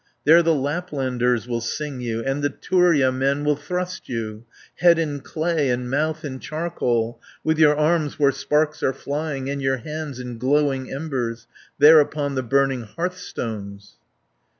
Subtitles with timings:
[0.23, 4.45] There the Laplanders will sing you, And the Turja men will thrust you,
[4.77, 9.51] Head in clay, and mouth in charcoal, With your arms where sparks are flying, 140
[9.53, 11.45] And your hands in glowing embers,
[11.77, 13.97] There upon the burning hearthstones."